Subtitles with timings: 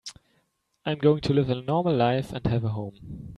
[0.83, 3.27] I'm going to live a normal life and have a home.